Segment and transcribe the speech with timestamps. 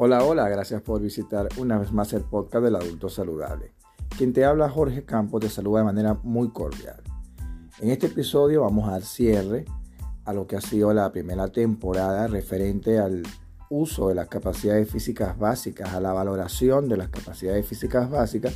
[0.00, 3.72] Hola, hola, gracias por visitar una vez más el podcast del adulto saludable.
[4.16, 7.02] Quien te habla Jorge Campos te saluda de manera muy cordial.
[7.80, 9.64] En este episodio vamos a dar cierre
[10.24, 13.24] a lo que ha sido la primera temporada referente al
[13.70, 18.54] uso de las capacidades físicas básicas, a la valoración de las capacidades físicas básicas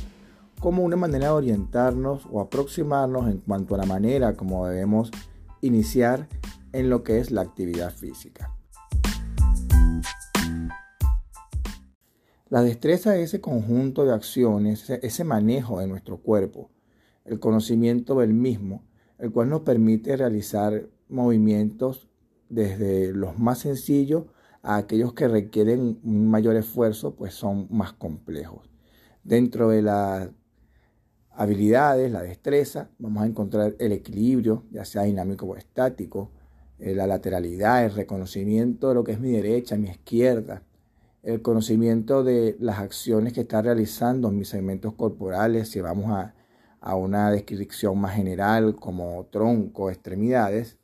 [0.61, 5.11] como una manera de orientarnos o aproximarnos en cuanto a la manera como debemos
[5.59, 6.29] iniciar
[6.71, 8.55] en lo que es la actividad física.
[12.53, 16.69] La destreza es ese conjunto de acciones, ese manejo de nuestro cuerpo,
[17.25, 18.83] el conocimiento del mismo,
[19.17, 22.11] el cual nos permite realizar movimientos
[22.49, 24.25] desde los más sencillos
[24.61, 28.69] a aquellos que requieren un mayor esfuerzo, pues son más complejos.
[29.23, 30.29] Dentro de las
[31.31, 36.29] habilidades, la destreza, vamos a encontrar el equilibrio, ya sea dinámico o estático,
[36.77, 40.61] eh, la lateralidad, el reconocimiento de lo que es mi derecha, mi izquierda,
[41.23, 46.35] el conocimiento de las acciones que está realizando mis segmentos corporales, si vamos a,
[46.95, 50.77] una descripción más general como tronco, extremidades,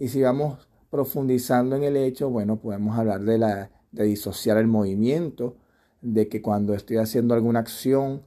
[0.00, 4.66] y si vamos profundizando en el hecho, bueno, podemos hablar de, la, de disociar el
[4.66, 5.56] movimiento,
[6.02, 8.22] de que cuando estoy haciendo alguna acción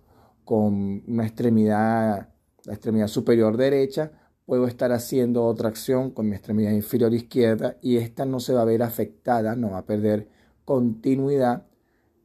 [0.45, 2.29] con una extremidad,
[2.63, 4.13] la extremidad superior derecha,
[4.45, 8.61] puedo estar haciendo otra acción con mi extremidad inferior izquierda y esta no se va
[8.61, 10.29] a ver afectada, no va a perder
[10.67, 11.65] continuidad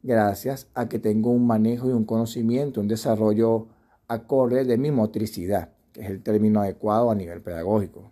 [0.03, 3.69] gracias a que tengo un manejo y un conocimiento, un desarrollo
[4.09, 8.11] acorde de mi motricidad, que es el término adecuado a nivel pedagógico.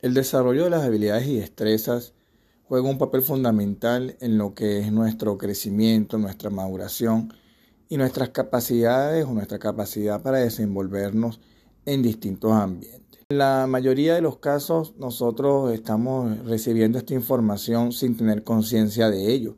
[0.00, 2.14] El desarrollo de las habilidades y destrezas
[2.62, 7.34] juega un papel fundamental en lo que es nuestro crecimiento, nuestra maduración
[7.90, 11.42] y nuestras capacidades o nuestra capacidad para desenvolvernos
[11.84, 13.01] en distintos ambientes.
[13.32, 19.32] En la mayoría de los casos nosotros estamos recibiendo esta información sin tener conciencia de
[19.32, 19.56] ello.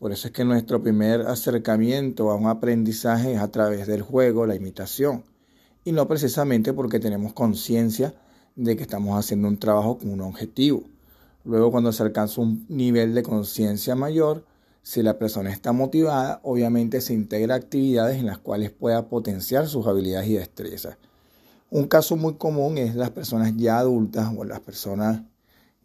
[0.00, 4.44] Por eso es que nuestro primer acercamiento a un aprendizaje es a través del juego,
[4.44, 5.22] la imitación,
[5.84, 8.12] y no precisamente porque tenemos conciencia
[8.56, 10.82] de que estamos haciendo un trabajo con un objetivo.
[11.44, 14.44] Luego cuando se alcanza un nivel de conciencia mayor,
[14.82, 19.86] si la persona está motivada, obviamente se integra actividades en las cuales pueda potenciar sus
[19.86, 20.96] habilidades y destrezas.
[21.74, 25.22] Un caso muy común es las personas ya adultas o las personas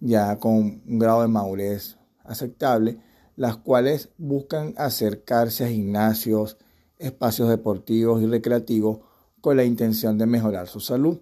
[0.01, 2.97] ya con un grado de madurez aceptable,
[3.37, 6.57] las cuales buscan acercarse a gimnasios,
[6.99, 8.99] espacios deportivos y recreativos
[9.39, 11.19] con la intención de mejorar su salud.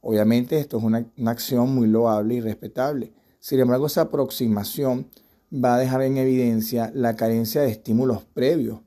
[0.00, 3.12] Obviamente esto es una, una, acción muy loable y respetable.
[3.38, 5.06] Sin embargo, esa aproximación
[5.54, 8.80] va a dejar en evidencia la carencia de estímulos previos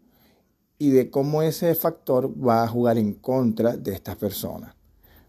[0.78, 4.76] y de cómo ese factor va a jugar en contra de estas personas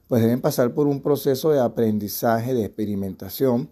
[0.09, 3.71] pues deben pasar por un proceso de aprendizaje, de experimentación,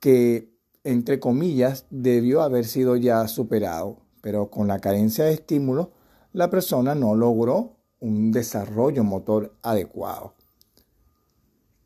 [0.00, 5.92] que, entre comillas, debió haber sido ya superado, pero con la carencia de estímulo,
[6.32, 10.34] la persona no logró un desarrollo motor adecuado.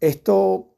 [0.01, 0.75] Esto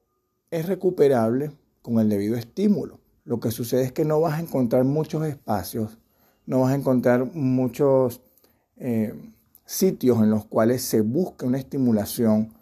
[0.50, 1.50] es recuperable
[1.82, 3.00] con el debido estímulo.
[3.24, 5.98] Lo que sucede es que no vas a encontrar muchos espacios,
[6.46, 8.20] no vas a encontrar muchos
[8.76, 9.14] eh,
[9.64, 12.54] sitios en los cuales se busca una estimulación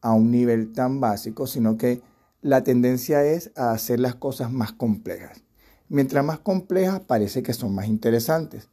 [0.00, 2.02] a un nivel tan básico, sino que
[2.42, 5.42] la tendencia es a hacer las cosas más complejas.
[5.88, 8.68] Mientras más complejas parece que son más interesantes,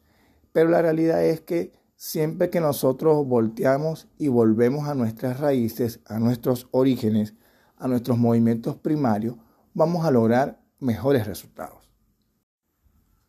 [0.51, 6.19] pero la realidad es que siempre que nosotros volteamos y volvemos a nuestras raíces, a
[6.19, 7.35] nuestros orígenes,
[7.77, 9.35] a nuestros movimientos primarios,
[9.73, 11.90] vamos a lograr mejores resultados.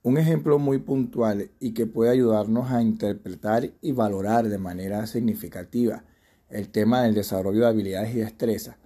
[0.04, 6.04] Un ejemplo muy puntual y que puede ayudarnos a interpretar y valorar de manera significativa
[6.48, 8.76] el tema del desarrollo de habilidades y destrezas.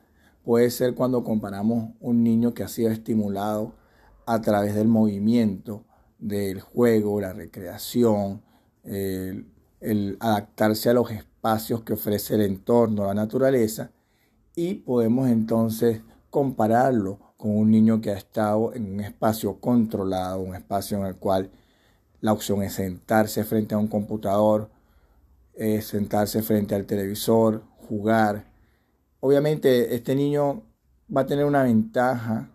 [0.45, 3.75] Puede ser cuando comparamos un niño que ha sido estimulado
[4.27, 5.85] a través del movimiento,
[6.19, 8.43] del juego, la recreación,
[8.85, 13.91] el, adaptarse a los espacios que ofrece el entorno, la naturaleza,
[14.55, 20.55] y podemos entonces compararlo con un niño que ha estado en un espacio controlado, un
[20.55, 21.51] espacio en el cual
[22.21, 24.71] la opción es sentarse frente a un computador,
[25.55, 28.47] es sentarse frente al televisor, jugar.
[29.21, 30.63] Obviamente este niño
[31.15, 32.51] va a tener una ventaja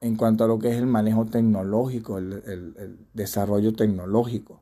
[0.00, 4.60] en cuanto a lo que es el manejo tecnológico, el, el desarrollo tecnológico.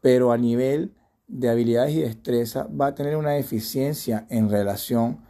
[0.00, 0.94] Pero a nivel
[1.28, 5.20] de habilidades y destreza va a tener una deficiencia en relación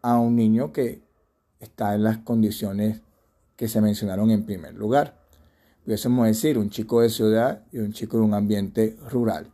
[0.00, 1.02] a un niño que
[1.60, 3.02] está en las condiciones
[3.56, 5.20] que se mencionaron en primer lugar.
[5.84, 9.52] Pudiésemos decir un chico de ciudad y un chico de un ambiente rural.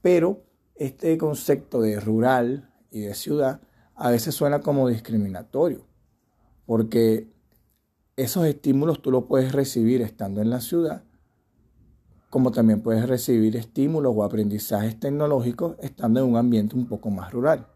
[0.00, 0.42] Pero
[0.74, 3.60] este concepto de rural y de ciudad
[3.94, 5.86] a veces suena como discriminatorio,
[6.64, 7.28] porque
[8.16, 11.04] esos estímulos tú los puedes recibir estando en la ciudad
[12.32, 17.30] como también puedes recibir estímulos o aprendizajes tecnológicos estando en un ambiente un poco más
[17.30, 17.66] rural.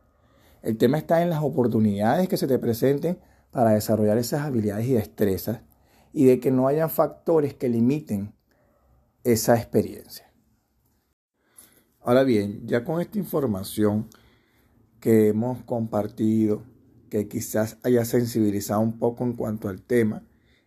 [0.62, 3.18] El tema está en las oportunidades que se te presenten
[3.56, 5.62] para desarrollar esas habilidades y destrezas
[6.12, 8.34] y de que no hayan factores que limiten
[9.24, 10.30] esa experiencia.
[12.02, 14.10] Ahora bien, ya con esta información
[15.00, 16.64] que hemos compartido,
[17.08, 20.22] que quizás haya sensibilizado un poco en cuanto al tema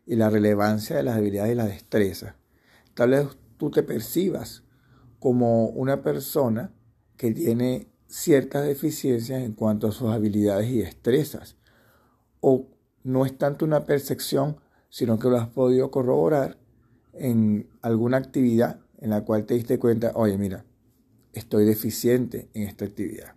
[0.07, 2.33] y la relevancia de las habilidades y las destrezas,
[2.95, 3.27] tal vez
[3.57, 4.63] tú te percibas
[5.19, 6.74] como una persona
[7.18, 11.56] que tiene ciertas deficiencias en cuanto a sus habilidades y destrezas.
[12.42, 14.57] O no es tanto una percepción,
[14.90, 16.57] sino que lo has podido corroborar
[17.13, 20.66] en alguna actividad en la cual te diste cuenta, oye, mira,
[21.34, 23.36] estoy deficiente en esta actividad.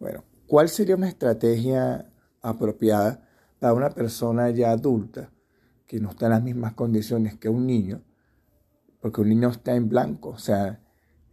[0.00, 2.10] Bueno, ¿cuál sería una estrategia
[2.40, 3.28] apropiada
[3.60, 5.30] para una persona ya adulta
[5.86, 8.02] que no está en las mismas condiciones que un niño
[9.02, 10.80] porque un niño está en blanco, o sea,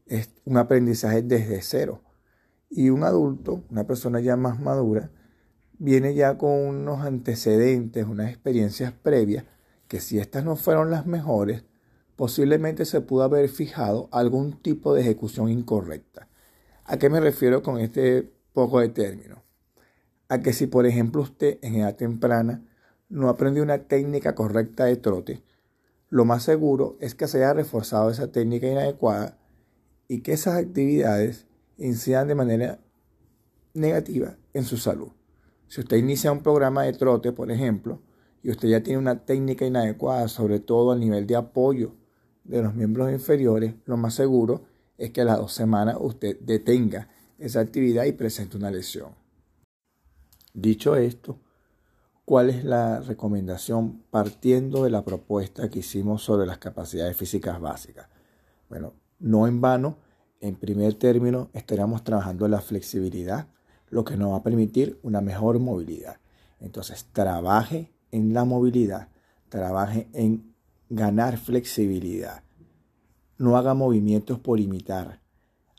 [0.08, 2.02] es un aprendizaje desde cero.
[2.68, 5.12] Y un adulto, una persona ya más madura,
[5.80, 9.46] viene ya con unos antecedentes, unas experiencias previas,
[9.88, 11.64] que si estas no fueron las mejores,
[12.16, 16.28] posiblemente se pudo haber fijado algún tipo de ejecución incorrecta.
[16.84, 19.44] ¿A qué me refiero con este poco de término?
[20.28, 22.64] A que si, por ejemplo, usted en edad temprana
[23.08, 25.44] no aprendió una técnica correcta de trote,
[26.10, 29.38] lo más seguro es que se haya reforzado esa técnica inadecuada
[30.08, 31.48] y que esas actividades
[31.78, 32.80] incidan de manera
[33.74, 35.12] negativa en su salud.
[35.70, 38.02] Si usted inicia un programa de trote, por ejemplo,
[38.42, 41.96] y usted ya tiene una técnica inadecuada, sobre todo a nivel de apoyo
[42.44, 44.66] de los miembros inferiores, lo más seguro
[44.98, 47.08] es que a las dos semanas usted detenga
[47.38, 49.12] esa actividad y presente una lesión.
[50.54, 51.40] Dicho esto,
[52.26, 58.08] cuál es la recomendación partiendo de la propuesta que hicimos sobre las capacidades físicas básicas.
[58.70, 60.00] Bueno, no en vano,
[60.40, 63.48] en primer término, estaremos trabajando la flexibilidad,
[63.90, 66.18] lo que nos va a permitir una mejor movilidad.
[66.60, 69.10] Entonces, trabaje en la movilidad,
[69.50, 70.54] trabaje en
[70.90, 72.44] ganar flexibilidad.
[73.38, 75.22] No haga movimientos por imitar,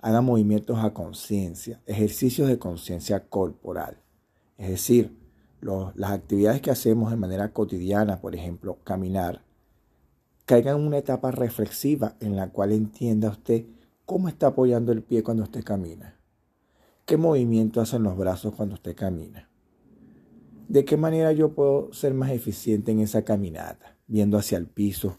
[0.01, 3.99] haga movimientos a conciencia, ejercicios de conciencia corporal.
[4.57, 5.17] Es decir,
[5.61, 9.43] las actividades que hacemos de manera cotidiana, por ejemplo, caminar,
[10.47, 13.67] caigan en una etapa reflexiva en la cual entienda usted
[14.07, 16.17] cómo está apoyando el pie cuando usted camina,
[17.11, 19.51] qué movimiento hacen los brazos cuando usted camina,
[20.69, 25.17] de qué manera yo puedo ser más eficiente en esa caminata, viendo hacia el piso,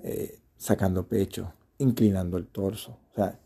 [0.00, 3.38] eh, sacando pecho, inclinando el torso, o sea,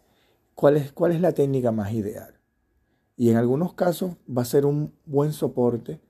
[0.54, 2.40] ¿cuál es, cuál es la técnica más ideal.
[3.18, 6.00] Y en algunos casos va a ser un buen soporte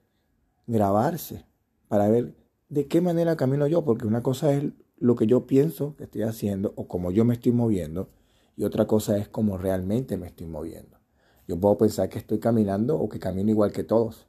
[0.68, 1.44] grabarse
[1.88, 2.36] para ver
[2.68, 4.66] de qué manera camino yo, porque una cosa es
[4.96, 8.10] lo que yo pienso que estoy haciendo o cómo yo me estoy moviendo
[8.56, 11.01] y otra cosa es cómo realmente me estoy moviendo.
[11.46, 14.28] Yo puedo pensar que estoy caminando o que camino igual que todos.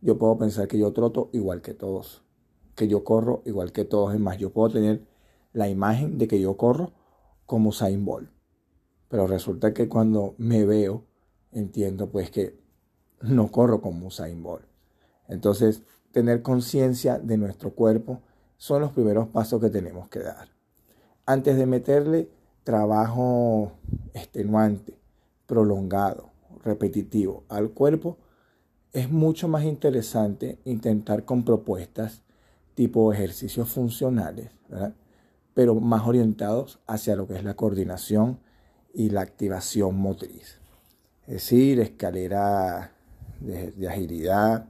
[0.00, 2.24] Yo puedo pensar que yo troto igual que todos,
[2.74, 4.14] que yo corro igual que todos.
[4.14, 5.06] Es más, yo puedo tener
[5.52, 6.92] la imagen de que yo corro
[7.44, 8.30] como Usain Bolt.
[9.08, 11.04] Pero resulta que cuando me veo
[11.52, 12.58] entiendo pues que
[13.20, 14.64] no corro como Usain Bolt.
[15.28, 15.82] Entonces,
[16.12, 18.22] tener conciencia de nuestro cuerpo
[18.56, 20.48] son los primeros pasos que tenemos que dar.
[21.26, 22.30] Antes de meterle
[22.64, 23.72] trabajo
[24.14, 24.99] extenuante,
[25.50, 26.30] prolongado,
[26.62, 28.18] repetitivo al cuerpo,
[28.92, 32.22] es mucho más interesante intentar con propuestas
[32.76, 34.52] tipo ejercicios funcionales,
[35.52, 38.38] pero más orientados hacia lo que es la coordinación
[38.94, 40.60] y la activación motriz.
[41.26, 42.92] Es decir, escalera
[43.40, 44.68] de, agilidad,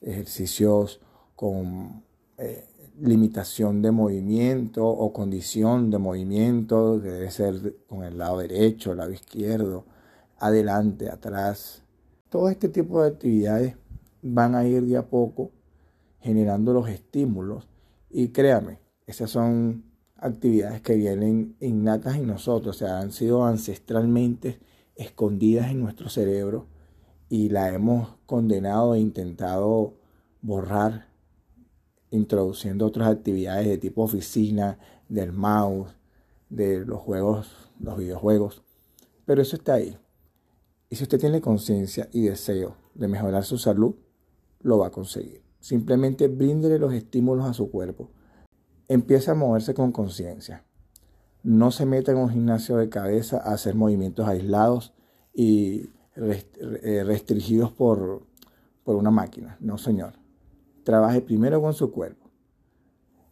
[0.00, 1.02] ejercicios
[1.36, 2.04] con
[2.38, 2.69] eh,
[3.00, 9.84] limitación de movimiento o condición de movimiento, debe ser con el lado derecho, lado izquierdo,
[10.38, 11.82] adelante, atrás.
[12.28, 13.76] Todo este tipo de actividades
[14.22, 15.50] van a ir de a poco
[16.20, 17.66] generando los estímulos
[18.10, 19.84] y créame, esas son
[20.16, 24.60] actividades que vienen innatas en nosotros, o sea, han sido ancestralmente
[24.94, 26.66] escondidas en nuestro cerebro
[27.30, 29.94] y la hemos condenado e intentado
[30.42, 31.09] borrar
[32.10, 35.94] introduciendo otras actividades de tipo oficina, del mouse,
[36.48, 38.62] de los juegos, los videojuegos.
[39.24, 39.96] Pero eso está ahí.
[40.88, 43.94] Y si usted tiene conciencia y deseo de mejorar su salud,
[44.60, 45.42] lo va a conseguir.
[45.60, 48.10] Simplemente bríndele los estímulos a su cuerpo.
[48.88, 50.64] Empieza a moverse con conciencia.
[51.42, 54.92] No se meta en un gimnasio de cabeza a hacer movimientos aislados
[55.32, 58.26] y eh, restringidos por,
[58.84, 59.56] por una máquina.
[59.60, 60.19] No, señor.
[60.84, 62.30] Trabaje primero con su cuerpo.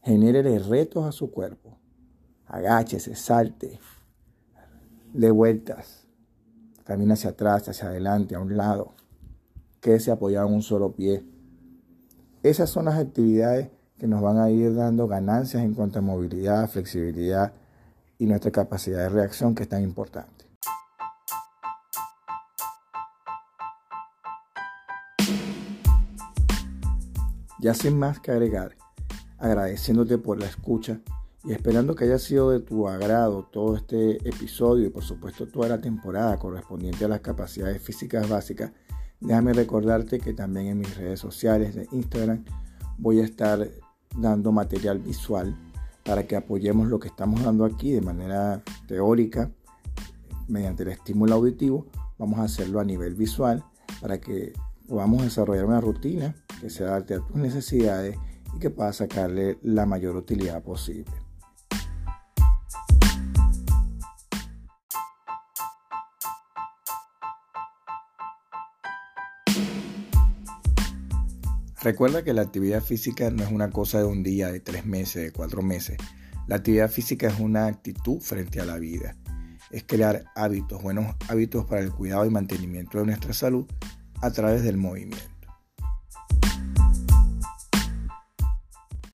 [0.03, 1.77] Genere retos a su cuerpo.
[2.47, 3.79] agáchese, salte,
[5.13, 6.07] de vueltas,
[6.85, 8.95] camina hacia atrás, hacia adelante, a un lado,
[9.81, 11.25] quédese apoyado en un solo pie.
[12.43, 16.71] Esas son las actividades que nos van a ir dando ganancias en cuanto a movilidad,
[16.71, 17.53] flexibilidad
[18.19, 20.48] y nuestra capacidad de reacción que es tan importante.
[27.61, 28.77] Ya sin más que agregar,
[29.39, 31.01] agradeciéndote por la escucha
[31.45, 35.69] y esperando que haya sido de tu agrado todo este episodio y por supuesto toda
[35.69, 38.73] la temporada correspondiente a las capacidades físicas básicas,
[39.21, 42.45] déjame recordarte que también en mis redes sociales de Instagram
[42.97, 43.69] voy a estar
[44.17, 45.57] dando material visual
[46.05, 49.51] para que apoyemos lo que estamos dando aquí de manera teórica
[50.49, 51.87] mediante el estímulo auditivo.
[52.19, 53.65] Vamos a hacerlo a nivel visual
[54.01, 54.53] para que
[54.89, 58.17] podamos desarrollar una rutina que se adapte a tus necesidades
[58.55, 61.13] y que pueda sacarle la mayor utilidad posible.
[71.81, 75.23] Recuerda que la actividad física no es una cosa de un día, de tres meses,
[75.23, 75.97] de cuatro meses.
[76.49, 79.17] La actividad física es una actitud frente a la vida.
[79.71, 83.65] Es crear hábitos, buenos hábitos para el cuidado y mantenimiento de nuestra salud
[84.21, 85.38] a través del movimiento.